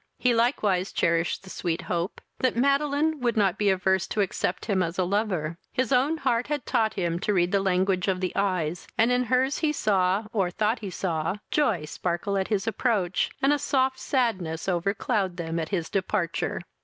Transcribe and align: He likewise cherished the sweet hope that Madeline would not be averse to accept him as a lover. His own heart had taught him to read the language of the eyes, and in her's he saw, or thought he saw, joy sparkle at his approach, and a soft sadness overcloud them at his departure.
He 0.17 0.33
likewise 0.33 0.91
cherished 0.91 1.43
the 1.43 1.51
sweet 1.51 1.83
hope 1.83 2.21
that 2.39 2.55
Madeline 2.55 3.19
would 3.19 3.37
not 3.37 3.59
be 3.59 3.69
averse 3.69 4.07
to 4.07 4.21
accept 4.21 4.65
him 4.65 4.81
as 4.81 4.97
a 4.97 5.03
lover. 5.03 5.59
His 5.71 5.91
own 5.91 6.17
heart 6.17 6.47
had 6.47 6.65
taught 6.65 6.95
him 6.95 7.19
to 7.19 7.33
read 7.35 7.51
the 7.51 7.59
language 7.61 8.07
of 8.07 8.19
the 8.19 8.33
eyes, 8.35 8.87
and 8.97 9.11
in 9.11 9.25
her's 9.25 9.59
he 9.59 9.71
saw, 9.71 10.25
or 10.33 10.49
thought 10.49 10.79
he 10.79 10.89
saw, 10.89 11.35
joy 11.51 11.85
sparkle 11.85 12.35
at 12.35 12.47
his 12.47 12.65
approach, 12.65 13.29
and 13.43 13.53
a 13.53 13.59
soft 13.59 13.99
sadness 13.99 14.67
overcloud 14.67 15.37
them 15.37 15.59
at 15.59 15.69
his 15.69 15.87
departure. 15.87 16.61